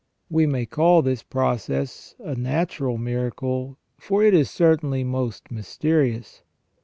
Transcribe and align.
We 0.31 0.47
may 0.47 0.65
call 0.65 1.03
this 1.03 1.21
process 1.21 2.15
a 2.17 2.33
natural 2.33 2.97
miracle, 2.97 3.77
for 3.99 4.23
it 4.23 4.33
is 4.33 4.49
certainly 4.49 5.03
most 5.03 5.51
mysterious. 5.51 6.41